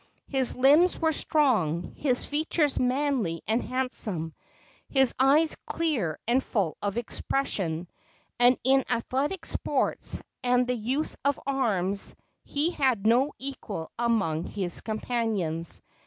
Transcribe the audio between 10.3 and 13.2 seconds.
and the use of arms he had